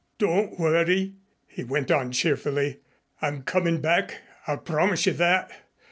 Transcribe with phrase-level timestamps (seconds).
[0.17, 1.13] "Don't worry,"
[1.45, 2.79] he went on cheerfully,
[3.21, 4.23] "I'm coming back.
[4.47, 5.51] I'll promise you that.